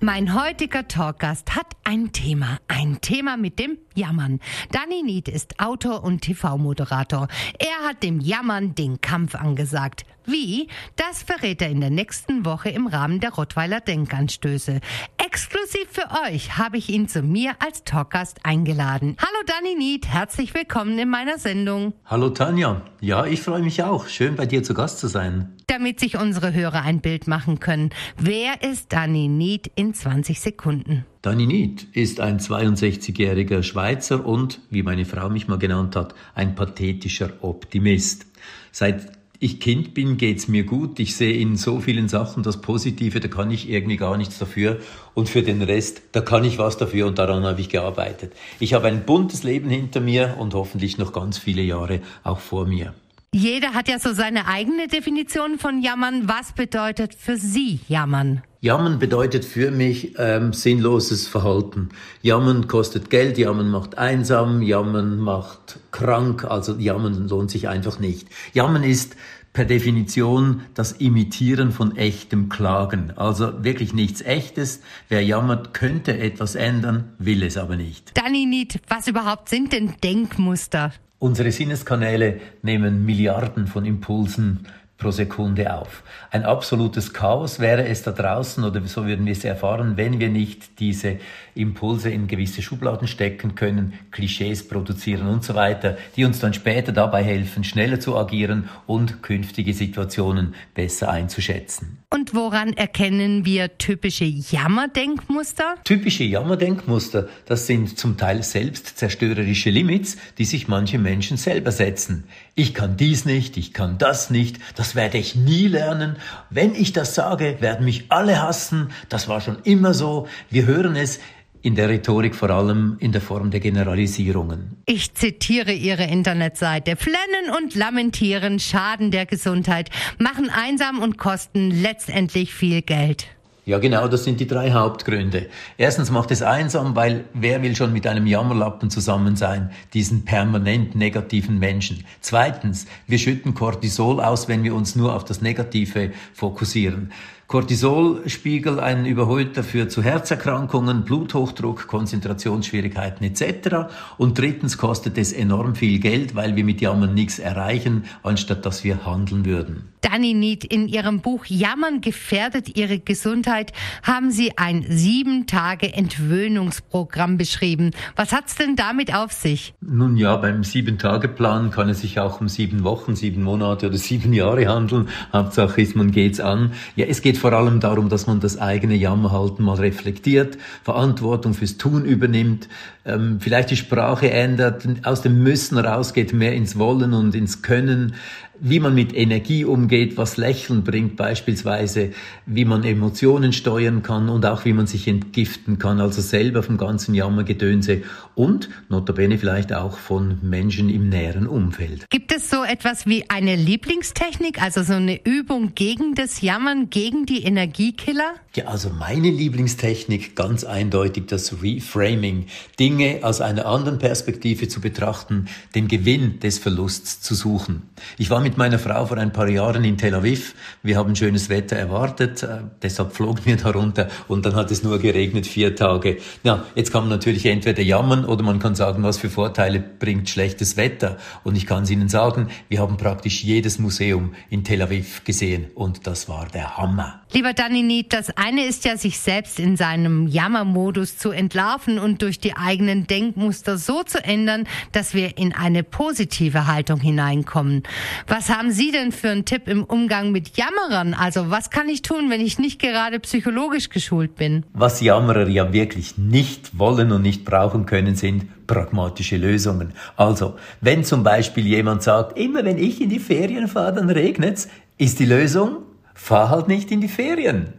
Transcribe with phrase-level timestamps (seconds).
[0.00, 4.38] Mein heutiger Talkgast hat ein Thema, ein Thema mit dem Jammern.
[4.70, 7.26] Danny Nied ist Autor und TV-Moderator.
[7.58, 10.04] Er hat dem Jammern den Kampf angesagt.
[10.24, 10.68] Wie?
[10.94, 14.78] Das verrät er in der nächsten Woche im Rahmen der Rottweiler Denkanstöße.
[15.16, 19.16] Exklusiv für euch habe ich ihn zu mir als Talkgast eingeladen.
[19.18, 21.92] Hallo Danny Nied, herzlich willkommen in meiner Sendung.
[22.04, 24.06] Hallo Tanja, ja, ich freue mich auch.
[24.06, 25.57] Schön bei dir zu Gast zu sein.
[25.70, 31.04] Damit sich unsere Hörer ein Bild machen können, wer ist Danny Nied in 20 Sekunden?
[31.20, 36.54] Danny Nied ist ein 62-jähriger Schweizer und, wie meine Frau mich mal genannt hat, ein
[36.54, 38.24] pathetischer Optimist.
[38.72, 40.98] Seit ich Kind bin, geht's mir gut.
[41.00, 44.78] Ich sehe in so vielen Sachen das Positive, da kann ich irgendwie gar nichts dafür.
[45.12, 48.32] Und für den Rest, da kann ich was dafür und daran habe ich gearbeitet.
[48.58, 52.64] Ich habe ein buntes Leben hinter mir und hoffentlich noch ganz viele Jahre auch vor
[52.64, 52.94] mir.
[53.34, 56.28] Jeder hat ja so seine eigene Definition von Jammern.
[56.28, 58.42] Was bedeutet für Sie Jammern?
[58.60, 61.90] Jammern bedeutet für mich ähm, sinnloses Verhalten.
[62.22, 68.28] Jammern kostet Geld, Jammern macht einsam, Jammern macht krank, also Jammern lohnt sich einfach nicht.
[68.54, 69.14] Jammern ist
[69.52, 73.12] per Definition das Imitieren von echtem Klagen.
[73.16, 74.80] Also wirklich nichts Echtes.
[75.08, 78.16] Wer jammert, könnte etwas ändern, will es aber nicht.
[78.16, 80.92] Danny Niet, was überhaupt sind denn Denkmuster?
[81.20, 84.66] Unsere Sinneskanäle nehmen Milliarden von Impulsen
[84.98, 86.02] pro Sekunde auf.
[86.30, 90.28] Ein absolutes Chaos wäre es da draußen oder so würden wir es erfahren, wenn wir
[90.28, 91.18] nicht diese
[91.54, 96.92] Impulse in gewisse Schubladen stecken können, Klischees produzieren und so weiter, die uns dann später
[96.92, 101.98] dabei helfen, schneller zu agieren und künftige Situationen besser einzuschätzen.
[102.10, 105.74] Und woran erkennen wir typische Jammerdenkmuster?
[105.84, 112.24] Typische Jammerdenkmuster, das sind zum Teil selbstzerstörerische Limits, die sich manche Menschen selber setzen.
[112.58, 116.16] Ich kann dies nicht, ich kann das nicht, das werde ich nie lernen.
[116.50, 118.88] Wenn ich das sage, werden mich alle hassen.
[119.08, 120.26] Das war schon immer so.
[120.50, 121.20] Wir hören es
[121.62, 124.76] in der Rhetorik vor allem in der Form der Generalisierungen.
[124.86, 126.96] Ich zitiere Ihre Internetseite.
[126.96, 133.28] Flennen und Lamentieren schaden der Gesundheit, machen einsam und kosten letztendlich viel Geld.
[133.68, 135.50] Ja, genau, das sind die drei Hauptgründe.
[135.76, 140.94] Erstens macht es einsam, weil wer will schon mit einem Jammerlappen zusammen sein, diesen permanent
[140.94, 142.02] negativen Menschen.
[142.22, 147.12] Zweitens, wir schütten Cortisol aus, wenn wir uns nur auf das Negative fokussieren.
[147.48, 153.90] Cortisolspiegel ein überholter führt zu Herzerkrankungen, Bluthochdruck, Konzentrationsschwierigkeiten etc.
[154.18, 158.84] Und drittens kostet es enorm viel Geld, weil wir mit Jammern nichts erreichen, anstatt dass
[158.84, 159.88] wir handeln würden.
[160.02, 163.72] Danny Niet, in Ihrem Buch Jammern gefährdet Ihre Gesundheit
[164.02, 167.92] haben Sie ein sieben Tage Entwöhnungsprogramm beschrieben.
[168.14, 169.74] Was hat's denn damit auf sich?
[169.80, 173.88] Nun ja, beim sieben Tage Plan kann es sich auch um sieben Wochen, sieben Monate
[173.88, 175.08] oder sieben Jahre handeln.
[175.32, 176.72] Hauptsache ist, man geht's an.
[176.94, 181.76] Ja, es geht vor allem darum, dass man das eigene Jammerhalten mal reflektiert, Verantwortung fürs
[181.76, 182.68] Tun übernimmt,
[183.04, 188.14] ähm, vielleicht die Sprache ändert, aus dem Müssen rausgeht, mehr ins Wollen und ins Können,
[188.60, 192.10] wie man mit Energie umgeht, was Lächeln bringt beispielsweise,
[192.46, 196.76] wie man Emotionen steuern kann und auch wie man sich entgiften kann, also selber vom
[196.76, 198.02] ganzen Jammergedönse
[198.34, 202.06] und notabene vielleicht auch von Menschen im näheren Umfeld.
[202.10, 207.26] Gibt es so etwas wie eine Lieblingstechnik, also so eine Übung gegen das Jammern, gegen
[207.28, 208.34] die Energiekiller?
[208.54, 212.46] Ja, also meine Lieblingstechnik ganz eindeutig das Reframing,
[212.78, 217.82] Dinge aus einer anderen Perspektive zu betrachten, den Gewinn des Verlusts zu suchen.
[218.16, 220.54] Ich war mit meiner Frau vor ein paar Jahren in Tel Aviv.
[220.82, 224.98] Wir haben schönes Wetter erwartet, äh, deshalb flogen wir darunter und dann hat es nur
[224.98, 226.18] geregnet vier Tage.
[226.42, 230.28] Ja, jetzt kann man natürlich entweder jammern oder man kann sagen, was für Vorteile bringt
[230.30, 231.18] schlechtes Wetter.
[231.44, 235.66] Und ich kann es Ihnen sagen, wir haben praktisch jedes Museum in Tel Aviv gesehen
[235.74, 237.17] und das war der Hammer.
[237.32, 242.40] Lieber Danny das eine ist ja, sich selbst in seinem Jammermodus zu entlarven und durch
[242.40, 247.82] die eigenen Denkmuster so zu ändern, dass wir in eine positive Haltung hineinkommen.
[248.26, 251.14] Was haben Sie denn für einen Tipp im Umgang mit Jammerern?
[251.14, 254.64] Also was kann ich tun, wenn ich nicht gerade psychologisch geschult bin?
[254.72, 259.92] Was Jammerer ja wirklich nicht wollen und nicht brauchen können, sind pragmatische Lösungen.
[260.16, 264.68] Also, wenn zum Beispiel jemand sagt, immer wenn ich in die Ferien fahre, dann regnet's,
[264.98, 265.78] ist die Lösung,
[266.18, 267.72] fahr halt nicht in die Ferien.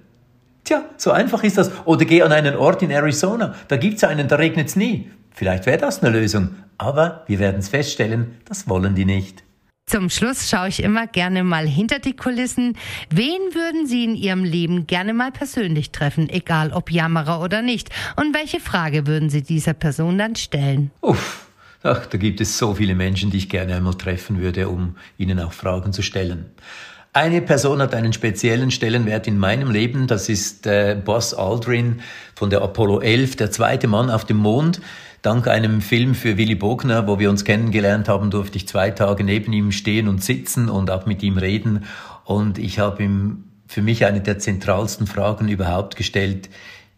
[0.63, 1.71] Tja, so einfach ist das.
[1.85, 5.11] Oder geh an einen Ort in Arizona, da gibt's einen, da regnet's nie.
[5.31, 9.43] Vielleicht wäre das eine Lösung, aber wir werden es feststellen, das wollen die nicht.
[9.85, 12.77] Zum Schluss schaue ich immer gerne mal hinter die Kulissen.
[13.09, 17.89] Wen würden Sie in Ihrem Leben gerne mal persönlich treffen, egal ob Jammerer oder nicht?
[18.15, 20.91] Und welche Frage würden Sie dieser Person dann stellen?
[21.01, 21.47] Uff.
[21.81, 25.39] Ach, da gibt es so viele Menschen, die ich gerne einmal treffen würde, um ihnen
[25.39, 26.51] auch Fragen zu stellen.
[27.11, 32.01] Eine Person hat einen speziellen Stellenwert in meinem Leben, das ist äh, Buzz Aldrin
[32.35, 34.79] von der Apollo 11, der zweite Mann auf dem Mond.
[35.23, 39.23] Dank einem Film für Willy Bogner, wo wir uns kennengelernt haben, durfte ich zwei Tage
[39.23, 41.85] neben ihm stehen und sitzen und auch mit ihm reden.
[42.25, 46.49] Und ich habe ihm für mich eine der zentralsten Fragen überhaupt gestellt.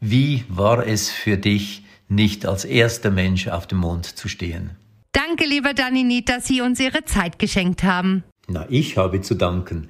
[0.02, 4.72] Wie war es für dich, nicht als erster Mensch auf dem Mond zu stehen?
[5.14, 8.26] Danke, lieber Daninit, dass Sie uns Ihre Zeit geschenkt haben.
[8.48, 9.90] Na, ich habe zu danken.